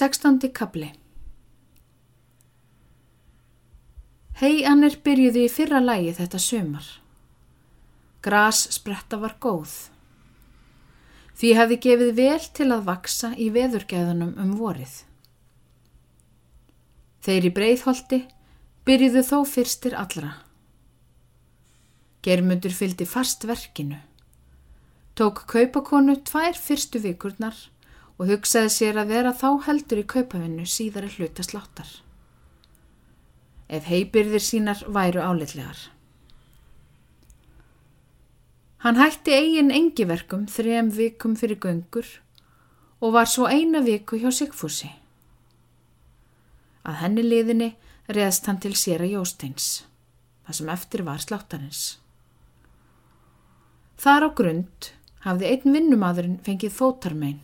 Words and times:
Sextandi 0.00 0.48
kabli 0.56 0.86
Heiannir 4.40 4.94
byrjuði 5.04 5.42
í 5.44 5.48
fyrra 5.52 5.80
lægi 5.82 6.14
þetta 6.16 6.38
sömar. 6.40 6.86
Gras 8.24 8.62
spretta 8.72 9.18
var 9.20 9.34
góð. 9.44 9.74
Því 11.36 11.50
hefði 11.58 11.78
gefið 11.86 12.12
vel 12.16 12.46
til 12.56 12.68
að 12.72 12.86
vaksa 12.86 13.30
í 13.36 13.50
veðurgæðunum 13.52 14.30
um 14.40 14.54
vorið. 14.62 14.94
Þeir 17.26 17.48
í 17.50 17.50
breyðholti 17.58 18.20
byrjuðu 18.88 19.24
þó 19.32 19.36
fyrstir 19.50 19.98
allra. 20.04 20.30
Germundur 22.24 22.72
fyldi 22.78 23.04
fast 23.04 23.44
verkinu. 23.50 24.00
Tók 25.12 25.44
kaupakonu 25.52 26.16
tvær 26.24 26.56
fyrstu 26.56 27.04
vikurnar 27.04 27.60
og 28.20 28.28
hugsaði 28.28 28.68
sér 28.74 28.98
að 29.00 29.14
vera 29.14 29.32
þá 29.32 29.48
heldur 29.64 30.02
í 30.02 30.08
kaupavinnu 30.12 30.66
síðari 30.68 31.08
hluta 31.14 31.44
sláttar. 31.46 31.88
Ef 33.72 33.88
heibyrðir 33.88 34.44
sínar 34.44 34.82
væru 34.92 35.22
álitlegar. 35.24 35.78
Hann 38.84 39.00
hætti 39.00 39.32
eigin 39.32 39.72
engiverkum 39.72 40.44
þrem 40.52 40.92
vikum 40.92 41.36
fyrir 41.36 41.60
göngur 41.64 42.12
og 43.00 43.16
var 43.16 43.28
svo 43.28 43.48
eina 43.48 43.80
viku 43.84 44.20
hjá 44.20 44.28
Sigfúsi. 44.36 44.92
Að 46.84 47.00
henni 47.00 47.24
liðinni 47.24 47.72
reðst 48.12 48.48
hann 48.48 48.60
til 48.60 48.76
sér 48.76 49.04
að 49.04 49.16
Jósteins, 49.16 49.84
það 50.44 50.60
sem 50.60 50.72
eftir 50.76 51.04
var 51.08 51.20
sláttarins. 51.24 51.84
Þar 54.00 54.28
á 54.28 54.30
grund 54.36 54.90
hafði 55.24 55.52
einn 55.54 55.76
vinnumadurinn 55.76 56.40
fengið 56.44 56.76
fótarmein 56.76 57.40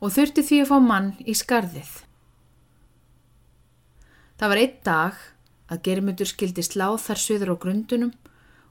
og 0.00 0.12
þurfti 0.14 0.44
því 0.46 0.60
að 0.64 0.70
fá 0.70 0.78
mann 0.82 1.12
í 1.24 1.34
skarðið. 1.36 1.92
Það 4.38 4.50
var 4.50 4.60
einn 4.60 4.78
dag 4.86 5.20
að 5.70 5.82
germyndur 5.86 6.28
skildi 6.28 6.64
sláð 6.66 6.98
þar 7.06 7.20
söður 7.22 7.52
á 7.54 7.56
grundunum 7.62 8.12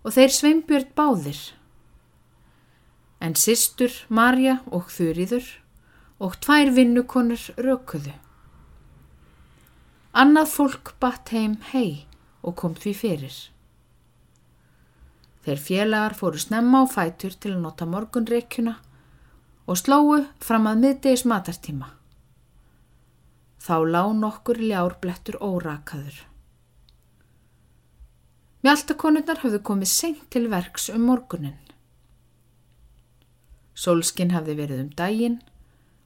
og 0.04 0.16
þeir 0.16 0.34
sveimbjörn 0.36 0.92
báðir. 0.98 1.40
En 3.24 3.38
sýstur, 3.40 3.94
Marja 4.12 4.60
og 4.68 4.92
Þurriður 4.92 5.48
og 6.24 6.36
tvær 6.44 6.74
vinnukonur 6.76 7.48
rökuðu. 7.56 8.14
Annað 10.14 10.52
fólk 10.52 10.94
batt 11.02 11.32
heim 11.34 11.56
hei 11.72 12.06
og 12.44 12.58
kom 12.60 12.76
því 12.76 12.94
fyrir. 13.00 13.38
Þeir 15.44 15.60
félagar 15.60 16.16
fóru 16.16 16.40
snemma 16.40 16.84
á 16.84 16.86
fætur 16.88 17.34
til 17.36 17.56
að 17.56 17.64
nota 17.64 17.88
morgunreikjuna 17.90 18.78
og 19.68 19.80
slóu 19.80 20.24
fram 20.44 20.68
að 20.68 20.82
miðdegis 20.84 21.24
matartíma. 21.30 21.90
Þá 23.64 23.76
lá 23.88 24.04
nokkur 24.12 24.60
ljárblettur 24.60 25.40
órakaður. 25.40 26.18
Mjaltakonurnar 28.64 29.40
hafðu 29.44 29.60
komið 29.60 29.92
senkt 29.92 30.28
til 30.32 30.50
verks 30.52 30.90
um 30.92 31.08
morgunin. 31.08 31.60
Solskin 33.76 34.32
hafði 34.36 34.58
verið 34.60 34.84
um 34.84 34.92
daginn 35.00 35.40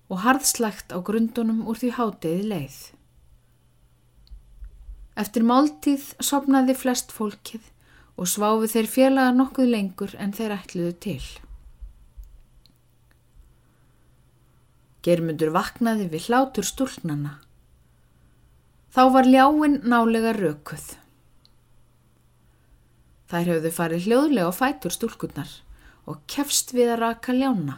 og 0.10 0.22
harðslægt 0.24 0.94
á 0.94 0.98
grundunum 1.04 1.66
úr 1.68 1.78
því 1.82 1.92
hátiði 1.98 2.46
leið. 2.52 2.78
Eftir 5.18 5.46
máltíð 5.50 6.12
sopnaði 6.22 6.78
flest 6.78 7.14
fólkið 7.14 7.66
og 8.18 8.30
sváfi 8.30 8.70
þeir 8.74 8.90
félaga 8.94 9.34
nokkuð 9.34 9.74
lengur 9.74 10.14
en 10.22 10.34
þeir 10.34 10.58
ætluðu 10.58 10.94
til. 11.02 11.22
Germundur 15.08 15.54
vaknaði 15.56 16.10
við 16.12 16.26
hlátur 16.28 16.66
stúlnana. 16.68 17.38
Þá 18.92 19.04
var 19.14 19.28
ljáinn 19.30 19.78
nálega 19.88 20.34
rökuð. 20.36 20.88
Þær 23.32 23.52
höfðu 23.54 23.72
farið 23.76 24.08
hljóðlega 24.08 24.52
á 24.52 24.58
fætur 24.58 24.92
stúlkunnar 24.92 25.54
og 26.08 26.20
kefst 26.28 26.74
við 26.76 26.92
að 26.92 27.02
raka 27.06 27.36
ljána. 27.36 27.78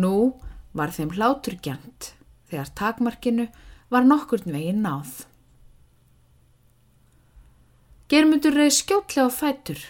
Nú 0.00 0.40
var 0.72 0.92
þeim 0.92 1.12
hlátur 1.16 1.58
gjant 1.60 2.14
þegar 2.48 2.72
takmarkinu 2.80 3.46
var 3.92 4.08
nokkurn 4.08 4.56
veginn 4.56 4.80
náð. 4.84 5.26
Germundur 8.08 8.56
reyð 8.56 8.72
skjótlega 8.78 9.28
á 9.28 9.36
fætur 9.36 9.84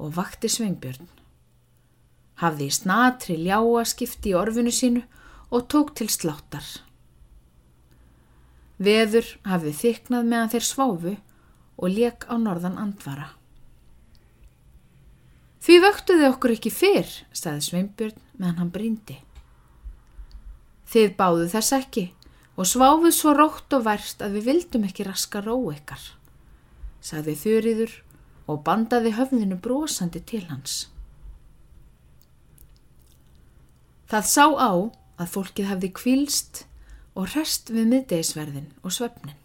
og 0.00 0.16
vakti 0.16 0.48
Sveinbjörn. 0.48 1.12
Hafði 2.40 2.70
í 2.70 2.76
snatri 2.80 3.36
ljáa 3.40 3.84
skipti 3.88 4.32
í 4.32 4.36
orfinu 4.36 4.72
sínu 4.72 5.04
og 5.50 5.68
tók 5.72 5.94
til 5.96 6.08
sláttar. 6.10 6.64
Veður 8.76 9.28
hafði 9.48 9.72
þyknað 9.72 10.30
meðan 10.30 10.52
þeir 10.52 10.66
sváfu 10.66 11.14
og 11.76 11.92
leik 11.92 12.26
á 12.28 12.34
norðan 12.36 12.78
andvara. 12.80 13.30
Því 15.66 15.78
vöktuði 15.82 16.26
okkur 16.30 16.52
ekki 16.54 16.70
fyrr, 16.70 17.08
staði 17.34 17.64
Sveinbjörn 17.66 18.20
meðan 18.38 18.60
hann 18.60 18.74
brindi. 18.74 19.16
Þið 20.86 21.16
báðu 21.18 21.48
þess 21.50 21.74
ekki 21.74 22.04
og 22.56 22.68
sváfuð 22.68 23.14
svo 23.16 23.32
rótt 23.36 23.74
og 23.76 23.86
verst 23.88 24.22
að 24.24 24.38
við 24.38 24.50
vildum 24.50 24.84
ekki 24.88 25.06
raska 25.08 25.42
ró 25.44 25.56
ykkar, 25.72 26.02
saði 27.04 27.34
þurriður 27.36 27.96
og 28.46 28.62
bandaði 28.66 29.12
höfðinu 29.16 29.58
brosandi 29.60 30.22
til 30.22 30.44
hans. 30.48 30.86
Það 34.06 34.30
sá 34.30 34.46
á 34.54 34.70
að 35.16 35.32
fólkið 35.32 35.70
hafði 35.70 35.90
kvílst 35.96 36.62
og 37.16 37.32
rest 37.34 37.72
við 37.72 37.90
miðdeisverðin 37.92 38.70
og 38.82 38.94
svefnin. 38.94 39.38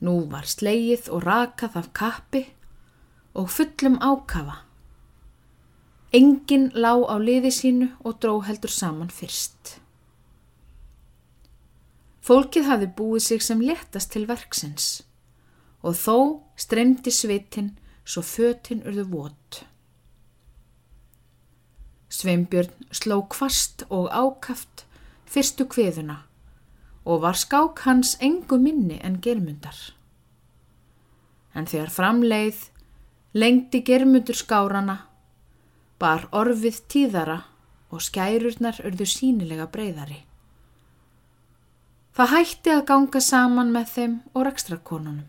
Nú 0.00 0.16
var 0.32 0.48
sleið 0.48 1.10
og 1.12 1.24
rakað 1.26 1.76
af 1.82 1.90
kappi 1.96 2.46
og 3.36 3.50
fullum 3.52 3.98
ákafa. 4.00 4.62
Engin 6.16 6.70
lá 6.74 6.94
á 7.06 7.16
liði 7.22 7.52
sínu 7.54 7.90
og 8.02 8.18
dró 8.22 8.40
heldur 8.46 8.72
saman 8.72 9.12
fyrst. 9.12 9.76
Fólkið 12.26 12.66
hafði 12.66 12.88
búið 12.96 13.22
sig 13.26 13.44
sem 13.44 13.62
letast 13.62 14.12
til 14.14 14.26
verksins 14.28 15.02
og 15.82 15.96
þó 15.96 16.16
streymdi 16.60 17.12
svitinn 17.14 17.72
svo 18.04 18.22
fötinn 18.26 18.82
urðu 18.84 19.06
vót. 19.12 19.62
Sveimbjörn 22.10 22.90
sló 22.90 23.22
kvast 23.30 23.84
og 23.88 24.10
ákaft 24.10 24.84
fyrstu 25.30 25.66
kviðuna 25.70 26.24
og 27.06 27.22
var 27.22 27.38
skák 27.38 27.84
hans 27.86 28.16
engu 28.20 28.58
minni 28.58 28.98
en 29.02 29.20
germundar. 29.22 29.76
En 31.54 31.66
þegar 31.70 31.94
framleið 31.94 32.66
lengdi 33.34 33.80
germundur 33.86 34.36
skárana, 34.36 35.06
bar 35.98 36.26
orfið 36.34 36.82
tíðara 36.90 37.38
og 37.90 38.02
skærurnar 38.02 38.82
urðu 38.86 39.06
sínilega 39.06 39.66
breyðari. 39.70 40.20
Það 42.14 42.32
hætti 42.34 42.72
að 42.74 42.86
ganga 42.90 43.20
saman 43.22 43.70
með 43.74 43.92
þeim 43.94 44.14
og 44.34 44.46
rekstrakonunum. 44.48 45.28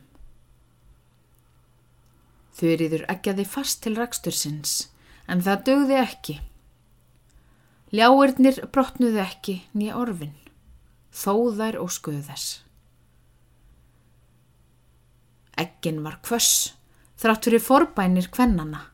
Þurriður 2.57 3.05
eggjaði 3.09 3.45
fast 3.47 3.81
til 3.85 3.95
rekstursins 3.97 4.73
en 5.29 5.43
það 5.45 5.67
dögði 5.69 5.99
ekki. 6.01 6.35
Ljáirnir 7.91 8.62
brotnuði 8.72 9.19
ekki 9.19 9.57
nýja 9.75 9.97
orfin, 10.00 10.35
þó 11.12 11.52
þær 11.57 11.78
og 11.81 11.91
skuðu 11.91 12.22
þess. 12.29 12.62
Eggin 15.59 16.00
var 16.06 16.22
kvöss, 16.24 16.72
þrátt 17.19 17.50
fyrir 17.50 17.63
forbænir 17.66 18.31
kvennana. 18.31 18.85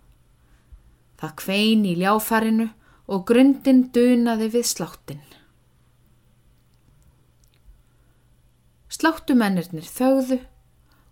Það 1.21 1.35
kvein 1.43 1.85
í 1.85 1.93
ljáfarinu 2.01 2.71
og 3.07 3.25
grundin 3.29 3.85
dunaði 3.93 4.49
við 4.57 4.65
sláttin. 4.73 5.21
Sláttumennirnir 8.97 9.85
þögðu 9.85 10.39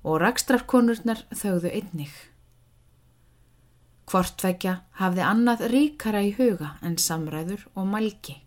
og 0.06 0.24
rakstrarkonurnar 0.26 1.28
þögðu 1.38 1.70
einnig. 1.70 2.14
Hvortvekja 4.06 4.80
hafði 5.00 5.24
annað 5.26 5.64
ríkara 5.72 6.22
í 6.26 6.34
huga 6.38 6.76
en 6.86 6.98
samræður 7.02 7.66
og 7.74 7.88
mælgi. 7.90 8.38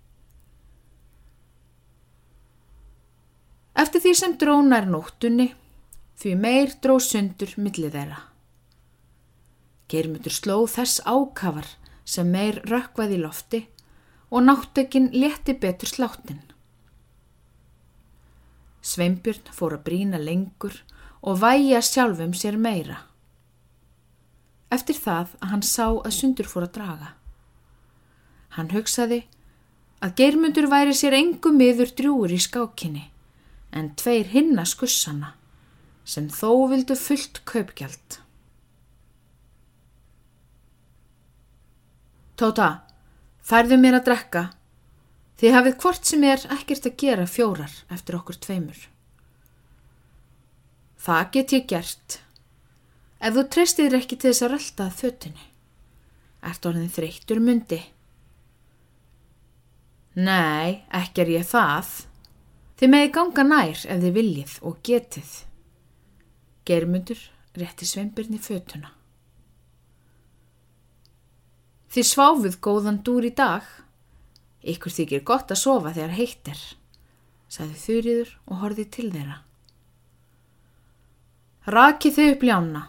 Eftir 3.79 4.03
því 4.03 4.13
sem 4.19 4.37
drónar 4.39 4.87
nóttunni, 4.91 5.53
því 6.19 6.35
meir 6.39 6.75
dró 6.83 6.99
sundur 7.03 7.53
millið 7.59 7.95
þeirra. 7.95 8.21
Geirmutur 9.89 10.35
sló 10.35 10.57
þess 10.69 11.03
ákafar 11.07 11.69
sem 12.05 12.31
meir 12.31 12.61
rökkvað 12.69 13.15
í 13.17 13.21
lofti 13.23 13.61
og 14.31 14.45
náttökin 14.45 15.11
leti 15.15 15.55
betur 15.55 15.91
sláttin. 15.91 16.43
Sveimbjörn 18.83 19.53
fór 19.53 19.79
að 19.79 19.85
brína 19.87 20.21
lengur 20.23 20.75
og 21.23 21.41
væja 21.43 21.81
sjálfum 21.83 22.35
sér 22.37 22.59
meira. 22.61 23.08
Eftir 24.75 24.99
það 25.01 25.35
að 25.41 25.51
hann 25.53 25.65
sá 25.65 25.87
að 25.89 26.15
sundur 26.17 26.49
fór 26.49 26.67
að 26.67 26.75
draga. 26.77 27.11
Hann 28.57 28.73
hugsaði 28.75 29.23
að 30.05 30.15
geirmundur 30.21 30.69
væri 30.71 30.95
sér 30.97 31.17
engum 31.19 31.59
miður 31.59 31.93
drjúur 31.99 32.35
í 32.35 32.39
skákinni 32.43 33.09
en 33.73 33.93
tveir 34.01 34.29
hinna 34.33 34.65
skussana 34.69 35.35
sem 36.09 36.29
þó 36.33 36.69
vildu 36.71 36.97
fullt 36.97 37.43
kaupgjald. 37.49 38.21
Tóta, 42.39 42.69
færðu 43.43 43.81
mér 43.83 43.99
að 43.99 44.07
drekka. 44.09 44.45
Þið 45.39 45.55
hafið 45.55 45.77
hvort 45.83 46.07
sem 46.07 46.25
er 46.27 46.45
ekkert 46.55 46.87
að 46.87 46.97
gera 47.03 47.27
fjórar 47.27 47.75
eftir 47.95 48.17
okkur 48.19 48.39
tveimur. 48.43 48.79
Það 50.99 51.31
get 51.35 51.55
ég 51.55 51.69
gert. 51.71 52.19
Ef 53.19 53.35
þú 53.35 53.45
treystir 53.51 53.97
ekki 53.99 54.17
til 54.17 54.31
þess 54.31 54.45
að 54.47 54.53
rölda 54.55 54.85
að 54.87 54.99
fötinu. 55.03 55.47
Ert 56.49 56.69
orðin 56.71 56.93
þreyttur 56.95 57.41
mundi. 57.43 57.81
Nei, 60.19 60.85
ekki 60.95 61.25
er 61.25 61.33
ég 61.35 61.49
það. 61.49 61.91
Þið 62.79 62.93
meði 62.93 63.11
ganga 63.15 63.45
nær 63.47 63.81
ef 63.91 64.05
þið 64.05 64.15
viljið 64.15 64.55
og 64.67 64.79
getið. 64.87 65.33
Germundur 66.69 67.25
rétti 67.59 67.89
sveimbirni 67.89 68.39
fötuna. 68.43 68.93
Þið 71.89 72.07
sváfuð 72.07 72.59
góðan 72.63 73.01
dúr 73.03 73.27
í 73.27 73.33
dag. 73.35 73.67
Ykkur 74.63 74.95
þykir 74.95 75.25
gott 75.27 75.51
að 75.55 75.63
sofa 75.63 75.95
þegar 75.97 76.15
heittir, 76.19 76.61
sagði 77.49 77.79
þurriður 77.83 78.33
og 78.47 78.63
horfið 78.63 78.91
til 78.95 79.09
þeirra. 79.15 79.39
Rakið 81.69 82.17
þau 82.19 82.27
upp 82.33 82.47
ljána. 82.49 82.83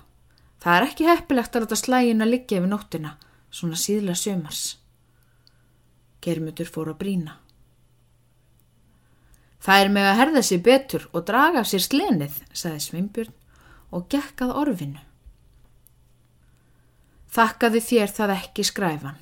Það 0.59 0.75
er 0.75 0.85
ekki 0.89 1.07
heppilegt 1.07 1.56
að 1.56 1.65
láta 1.65 1.77
slægin 1.79 2.23
að 2.23 2.33
liggja 2.33 2.59
yfir 2.59 2.71
nóttina, 2.71 3.13
svona 3.51 3.77
síðla 3.79 4.15
sömars. 4.19 4.63
Germundur 6.19 6.67
fór 6.67 6.91
að 6.91 7.00
brína. 7.00 7.38
Það 9.63 9.83
er 9.83 9.91
með 9.95 10.07
að 10.09 10.17
herða 10.19 10.41
sér 10.47 10.63
betur 10.63 11.06
og 11.11 11.25
draga 11.27 11.61
af 11.61 11.69
sér 11.69 11.83
slenið, 11.83 12.35
sagði 12.56 12.83
Svimbjörn 12.83 13.35
og 13.95 14.06
gekkað 14.11 14.56
orfinu. 14.61 15.01
Þakkaði 17.29 17.81
þér 17.85 18.13
það 18.17 18.35
ekki 18.35 18.65
skræfan. 18.67 19.19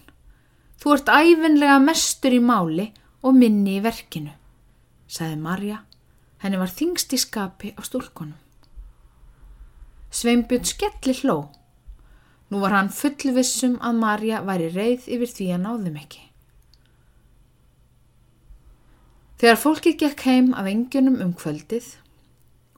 Þú 0.77 0.93
ert 0.93 1.09
æfinlega 1.11 1.77
mestur 1.83 2.33
í 2.37 2.41
máli 2.41 2.91
og 3.25 3.37
minni 3.37 3.77
í 3.77 3.83
verkinu, 3.83 4.33
sagði 5.09 5.39
Marja. 5.41 5.79
Henni 6.41 6.61
var 6.61 6.69
þingst 6.69 7.13
í 7.17 7.19
skapi 7.21 7.73
á 7.73 7.81
stúlkonum. 7.81 8.37
Sveimbjörn 10.13 10.65
skelli 10.65 11.13
hló. 11.21 11.37
Nú 12.47 12.61
var 12.63 12.75
hann 12.77 12.93
fullvissum 12.93 13.75
að 13.83 13.99
Marja 13.99 14.41
væri 14.47 14.71
reið 14.71 15.07
yfir 15.17 15.31
því 15.33 15.47
að 15.55 15.63
náðum 15.65 15.99
ekki. 15.99 16.23
Þegar 19.37 19.59
fólkið 19.61 19.97
gekk 20.01 20.23
heim 20.25 20.53
af 20.57 20.69
engjunum 20.71 21.19
um 21.21 21.33
kvöldið, 21.37 21.91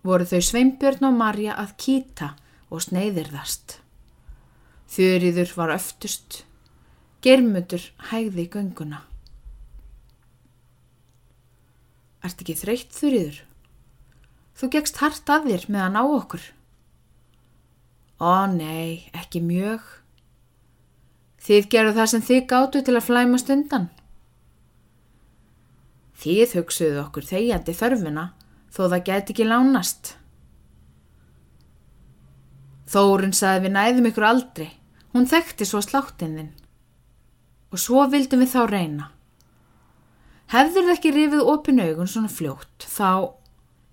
voru 0.03 0.25
þau 0.27 0.41
Sveimbjörn 0.43 1.05
og 1.07 1.15
Marja 1.15 1.55
að 1.61 1.75
kýta 1.79 2.33
og 2.67 2.83
sneiðirðast. 2.83 3.77
Þurriður 4.89 5.53
var 5.55 5.75
öftust, 5.77 6.41
germutur 7.23 7.85
hægði 8.09 8.47
í 8.47 8.51
gönguna. 8.51 9.03
Ert 12.25 12.41
ekki 12.41 12.57
þreytt 12.59 12.91
þurriður? 12.97 13.43
Þú 14.59 14.69
gegst 14.73 14.97
hart 14.99 15.29
að 15.31 15.51
þér 15.53 15.67
með 15.71 15.85
að 15.85 15.93
ná 15.95 16.01
okkur. 16.03 16.47
Ó 18.19 18.45
nei, 18.51 19.07
ekki 19.15 19.39
mjög. 19.39 19.83
Þið 21.39 21.67
geru 21.71 21.95
það 21.95 22.09
sem 22.11 22.23
þið 22.27 22.41
gáttu 22.51 22.81
til 22.83 22.95
að 22.99 23.05
flæmast 23.07 23.51
undan. 23.53 23.87
Þið 26.19 26.55
hugsuðu 26.57 26.99
okkur 27.05 27.27
þegjandi 27.29 27.75
þörfina 27.79 28.25
þó 28.75 28.81
það 28.89 29.05
geti 29.07 29.33
ekki 29.35 29.47
lánast. 29.47 30.15
Þórun 32.89 33.35
saði 33.37 33.67
við 33.67 33.73
næðum 33.77 34.09
ykkur 34.09 34.25
aldrei. 34.27 34.67
Hún 35.13 35.29
þekkti 35.29 35.65
svo 35.65 35.79
sláttinn 35.85 36.35
þinn. 36.35 36.51
Og 37.71 37.81
svo 37.81 38.03
vildum 38.11 38.43
við 38.43 38.51
þá 38.51 38.61
reyna. 38.67 39.07
Hefður 40.49 40.87
það 40.89 40.95
ekki 40.95 41.13
rifið 41.13 41.49
opin 41.53 41.79
augun 41.83 42.09
svona 42.09 42.31
fljótt 42.33 42.87
þá 42.89 43.37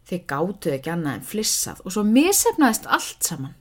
þið 0.08 0.22
gáttuð 0.32 0.76
ekki 0.78 0.92
annað 0.92 1.18
en 1.18 1.26
flissað 1.28 1.82
og 1.84 1.94
svo 1.94 2.04
misefnaðist 2.08 2.88
allt 2.88 3.28
saman. 3.28 3.54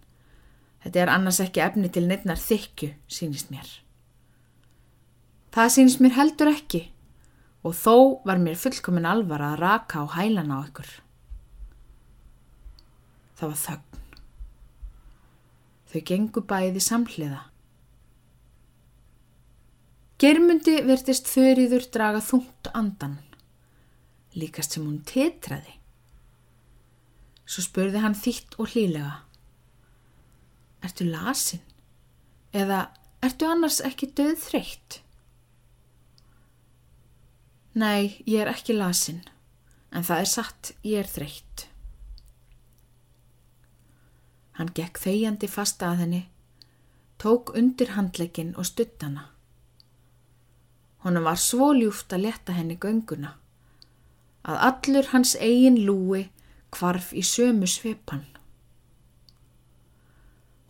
Þetta 0.85 1.01
er 1.01 1.09
annars 1.09 1.41
ekki 1.41 1.63
efni 1.65 1.89
til 1.89 2.05
neittnar 2.05 2.37
þykju, 2.37 2.91
sínist 3.09 3.49
mér. 3.49 3.65
Það 5.55 5.71
sínist 5.73 6.03
mér 6.03 6.13
heldur 6.13 6.51
ekki 6.51 6.83
og 7.65 7.73
þó 7.73 7.95
var 8.27 8.37
mér 8.37 8.59
fullkomin 8.61 9.07
alvara 9.09 9.55
að 9.55 9.61
raka 9.63 10.03
á 10.05 10.13
hælana 10.13 10.59
á 10.61 10.65
ykkur. 10.67 10.91
Það 13.39 13.49
var 13.49 13.59
þögn. 13.63 14.03
Þau 15.89 16.01
gengu 16.11 16.45
bæði 16.53 16.85
samhliða. 16.85 17.41
Germundi 20.21 20.77
verðist 20.85 21.27
þurriður 21.33 21.89
draga 21.91 22.21
þungt 22.23 22.69
andan, 22.77 23.17
líkast 24.37 24.77
sem 24.77 24.85
hún 24.85 25.01
tetraði. 25.01 25.79
Svo 27.49 27.65
spurði 27.65 28.05
hann 28.05 28.15
þýtt 28.15 28.59
og 28.61 28.69
hlýlega. 28.71 29.24
Ertu 30.85 31.07
lasin? 31.09 31.63
Eða 32.53 32.85
ertu 33.25 33.47
annars 33.49 33.79
ekki 33.83 34.11
döð 34.13 34.37
þreytt? 34.43 34.99
Nei, 37.75 38.21
ég 38.23 38.43
er 38.43 38.51
ekki 38.53 38.75
lasin, 38.77 39.23
en 39.91 40.05
það 40.05 40.21
er 40.21 40.29
satt, 40.31 40.69
ég 40.85 41.01
er 41.01 41.09
þreytt. 41.11 41.65
Hann 44.55 44.71
gekk 44.77 45.01
þegjandi 45.03 45.49
fast 45.51 45.83
að 45.83 46.03
henni, 46.03 46.21
tók 47.19 47.51
undir 47.59 47.91
handlegin 47.97 48.53
og 48.55 48.69
stutt 48.69 49.03
hana. 49.03 49.25
Honum 51.03 51.27
var 51.27 51.41
svo 51.41 51.73
ljúft 51.75 52.15
að 52.15 52.29
leta 52.29 52.55
henni 52.55 52.77
gönguna, 52.79 53.33
að 54.47 54.61
allur 54.69 55.11
hans 55.11 55.35
eigin 55.35 55.81
lúi 55.83 56.29
kvarf 56.71 57.11
í 57.11 57.25
sömu 57.25 57.67
svepan. 57.67 58.23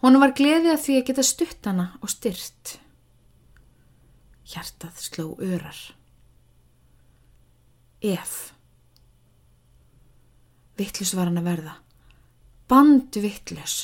Honum 0.05 0.21
var 0.21 0.35
gleðið 0.37 0.71
að 0.75 0.81
því 0.85 0.95
að 0.99 1.05
geta 1.09 1.23
stutt 1.25 1.65
hana 1.65 1.89
og 2.05 2.11
styrt. 2.13 2.77
Hjartað 4.45 4.99
sló 5.01 5.31
örar 5.41 5.79
ef. 8.13 8.53
Vittlus 10.77 11.13
var 11.15 11.29
hann 11.29 11.39
að 11.39 11.49
verða. 11.49 11.75
Bandu 12.69 13.21
vittlus. 13.23 13.75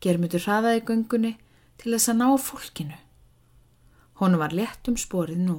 Germutur 0.00 0.42
hraðaði 0.44 0.84
göngunni 0.88 1.32
til 1.80 1.94
þess 1.94 2.12
að 2.12 2.20
ná 2.20 2.28
fólkinu. 2.40 2.98
Honu 4.20 4.40
var 4.40 4.54
létt 4.56 4.88
um 4.88 4.96
sporið 4.96 5.42
nú. 5.44 5.58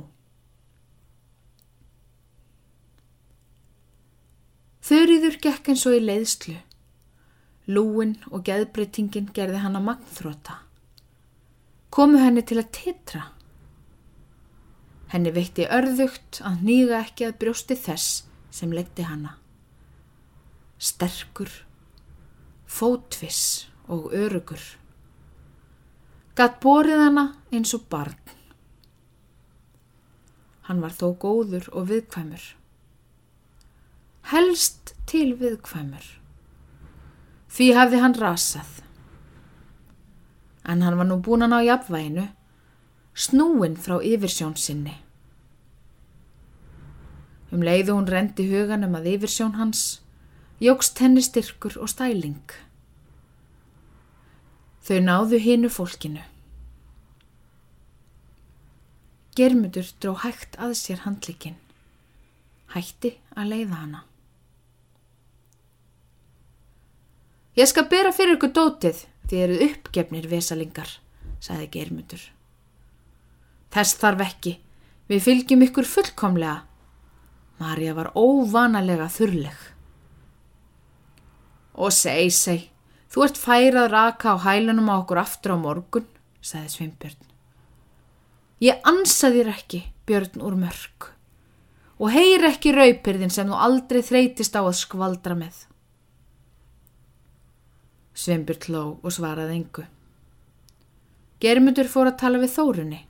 Þurriður 4.88 5.36
gekk 5.44 5.74
eins 5.74 5.84
og 5.86 5.98
í 5.98 6.02
leiðslu. 6.02 6.56
Lúin 7.68 8.16
og 8.32 8.46
geðbreytingin 8.48 9.32
gerði 9.36 9.60
hann 9.64 9.76
að 9.76 9.88
magnþróta. 9.90 10.62
Komu 11.92 12.22
henni 12.22 12.44
til 12.48 12.62
að 12.62 12.72
titra. 12.78 13.24
Henni 15.12 15.34
veitti 15.36 15.68
örðugt 15.72 16.42
að 16.48 16.64
nýga 16.68 17.02
ekki 17.02 17.28
að 17.28 17.38
brjósti 17.42 17.76
þess 17.80 18.24
sem 18.52 18.72
legdi 18.76 19.04
hana. 19.08 19.36
Sterkur, 20.80 21.52
fótviss 22.68 23.68
og 23.88 24.12
örugur. 24.16 24.64
Gatt 26.38 26.60
borið 26.64 27.02
hana 27.02 27.26
eins 27.52 27.74
og 27.76 27.88
barn. 27.92 28.20
Hann 30.68 30.84
var 30.84 30.96
þó 30.96 31.16
góður 31.16 31.68
og 31.72 31.88
viðkvæmur. 31.90 32.44
Helst 34.32 34.94
til 35.08 35.32
viðkvæmur. 35.40 36.08
Því 37.48 37.68
hafði 37.78 38.02
hann 38.04 38.18
rasað. 38.20 38.72
En 40.68 40.84
hann 40.84 40.98
var 41.00 41.08
nú 41.08 41.22
búin 41.24 41.46
að 41.46 41.54
ná 41.54 41.60
jafnvæginu 41.64 42.28
snúin 43.18 43.78
frá 43.82 43.98
yfirsjón 44.04 44.58
sinni. 44.60 44.94
Um 47.52 47.64
leiðu 47.64 47.96
hún 47.96 48.10
rendi 48.12 48.46
huganum 48.52 48.98
að 49.00 49.14
yfirsjón 49.16 49.56
hans, 49.58 50.02
jógst 50.62 51.00
henni 51.02 51.24
styrkur 51.24 51.80
og 51.82 51.90
stæling. 51.90 52.44
Þau 54.86 55.00
náðu 55.04 55.40
hinu 55.42 55.72
fólkinu. 55.72 56.22
Germudur 59.38 59.90
dró 60.02 60.14
hægt 60.22 60.60
að 60.62 60.76
sér 60.80 61.02
handlikinn, 61.06 61.58
hætti 62.74 63.16
að 63.38 63.52
leiða 63.54 63.82
hana. 63.82 64.04
Ég 67.58 67.66
skal 67.66 67.88
bera 67.90 68.12
fyrir 68.14 68.36
ykkur 68.38 68.52
dótið 68.54 69.00
því 69.28 69.40
eruð 69.44 69.62
uppgefnir 69.66 70.28
vesalingar, 70.30 70.90
sagði 71.42 71.70
Germudur. 71.74 72.22
Þess 73.74 73.98
þarf 73.98 74.24
ekki. 74.28 74.54
Við 75.08 75.24
fylgjum 75.24 75.64
ykkur 75.66 75.88
fullkomlega. 75.88 76.68
Marja 77.58 77.96
var 77.98 78.12
óvanalega 78.14 79.08
þurrleg. 79.10 79.58
Og 81.78 81.94
seg, 81.94 82.30
seg, 82.34 82.68
þú 83.10 83.26
ert 83.26 83.40
færað 83.42 83.90
raka 83.94 84.36
á 84.36 84.44
hælunum 84.46 84.92
á 84.94 84.96
okkur 85.00 85.22
aftur 85.22 85.56
á 85.56 85.58
morgun, 85.58 86.06
sagði 86.42 86.74
Sveinbjörn. 86.76 87.24
Ég 88.62 88.86
ansa 88.90 89.32
þér 89.34 89.52
ekki, 89.54 89.82
Björn 90.10 90.44
úr 90.46 90.58
mörg, 90.58 91.10
og 91.98 92.14
heyr 92.14 92.46
ekki 92.50 92.74
raupirðin 92.74 93.34
sem 93.34 93.50
þú 93.50 93.58
aldrei 93.66 94.02
þreytist 94.06 94.58
á 94.58 94.62
að 94.62 94.78
skvaldra 94.78 95.38
með. 95.38 95.66
Sveinbjörn 98.18 98.66
hló 98.66 98.84
og 99.04 99.14
svaraði 99.14 99.60
engu. 99.60 99.84
Germundur 101.44 101.90
fór 101.92 102.10
að 102.10 102.20
tala 102.24 102.42
við 102.42 102.56
Þórunni. 102.56 103.02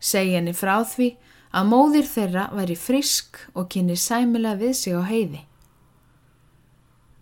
Segja 0.00 0.40
henni 0.40 0.54
frá 0.56 0.80
því 0.82 1.12
að 1.54 1.68
móðir 1.70 2.08
þeirra 2.10 2.48
væri 2.54 2.76
frisk 2.78 3.38
og 3.54 3.68
kynni 3.70 3.94
sæmilega 3.98 4.58
við 4.58 4.74
sig 4.80 4.98
á 4.98 5.02
heiði. 5.06 5.44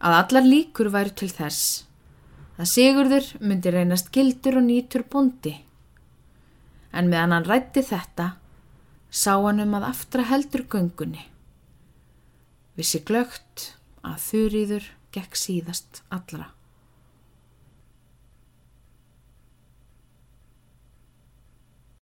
Að 0.01 0.17
allar 0.23 0.47
líkur 0.47 0.93
væri 0.95 1.13
til 1.19 1.29
þess 1.33 1.85
að 2.59 2.71
Sigurður 2.73 3.27
myndi 3.45 3.71
reynast 3.71 4.13
gildur 4.15 4.59
og 4.59 4.67
nýtur 4.67 5.05
bondi. 5.11 5.55
En 6.97 7.11
meðan 7.11 7.37
hann 7.37 7.47
rætti 7.47 7.85
þetta, 7.87 8.33
sá 9.11 9.37
hann 9.37 9.63
um 9.63 9.77
að 9.79 9.91
aftra 9.93 10.25
heldur 10.27 10.65
göngunni. 10.71 11.29
Vissi 12.79 13.03
glögt 13.07 13.75
að 14.07 14.19
þurriður 14.25 14.89
gekk 15.19 15.39
síðast 15.39 16.03
allra. 16.15 16.53